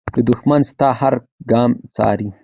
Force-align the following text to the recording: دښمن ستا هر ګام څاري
دښمن 0.27 0.61
ستا 0.69 0.89
هر 0.99 1.13
ګام 1.51 1.71
څاري 1.95 2.29